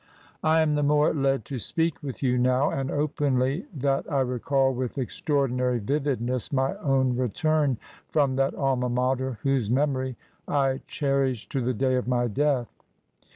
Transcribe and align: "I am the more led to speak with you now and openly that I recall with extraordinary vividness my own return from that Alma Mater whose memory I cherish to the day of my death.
"I 0.43 0.61
am 0.61 0.73
the 0.73 0.81
more 0.81 1.13
led 1.13 1.45
to 1.45 1.59
speak 1.59 2.01
with 2.01 2.23
you 2.23 2.35
now 2.39 2.71
and 2.71 2.89
openly 2.89 3.67
that 3.75 4.11
I 4.11 4.21
recall 4.21 4.73
with 4.73 4.97
extraordinary 4.97 5.77
vividness 5.77 6.51
my 6.51 6.75
own 6.77 7.15
return 7.15 7.77
from 8.09 8.35
that 8.37 8.55
Alma 8.55 8.89
Mater 8.89 9.37
whose 9.43 9.69
memory 9.69 10.15
I 10.47 10.81
cherish 10.87 11.47
to 11.49 11.61
the 11.61 11.75
day 11.75 11.97
of 11.97 12.07
my 12.07 12.25
death. 12.27 12.73